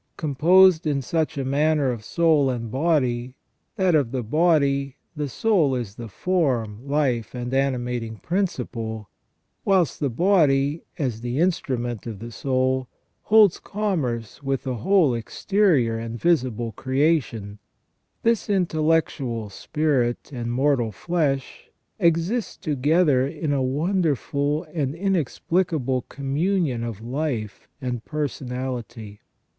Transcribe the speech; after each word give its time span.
Composed 0.17 0.87
in 0.87 0.99
such 1.03 1.37
a 1.37 1.45
manner 1.45 1.91
of 1.91 2.03
soul 2.03 2.49
and 2.49 2.71
body, 2.71 3.35
that 3.75 3.93
of 3.93 4.09
the 4.11 4.23
body 4.23 4.95
the 5.15 5.29
soul 5.29 5.75
is 5.75 5.93
the 5.93 6.07
form, 6.07 6.79
life, 6.87 7.35
and 7.35 7.53
animating 7.53 8.15
principle, 8.15 9.11
whilst 9.63 9.99
the 9.99 10.09
body, 10.09 10.81
as 10.97 11.21
the 11.21 11.37
instrument 11.37 12.07
of 12.07 12.17
the 12.17 12.31
soul, 12.31 12.87
holds 13.21 13.59
commerce 13.59 14.41
with 14.41 14.63
the 14.63 14.77
whole 14.77 15.13
exterior 15.13 15.99
and 15.99 16.19
visible 16.19 16.71
creation, 16.71 17.59
this 18.23 18.49
intellectual 18.49 19.51
spirit 19.51 20.31
and 20.33 20.51
mortal 20.51 20.91
flesh 20.91 21.69
exist 21.99 22.63
together 22.63 23.27
in 23.27 23.53
a 23.53 23.61
wonderful 23.61 24.63
and 24.73 24.95
inexplicable 24.95 26.01
communion 26.09 26.83
of 26.83 27.01
life 27.01 27.67
and 27.79 28.03
personality. 28.03 29.19